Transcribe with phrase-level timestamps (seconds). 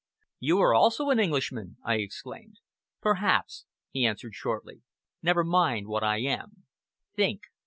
[0.39, 2.57] "You are also an Englishman!" I exclaimed.
[3.01, 4.81] "Perhaps!" he answered shortly.
[5.21, 6.63] "Never mind what I am.
[7.15, 7.43] Think!